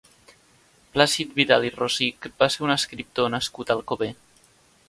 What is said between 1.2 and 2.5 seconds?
Vidal i Rosich va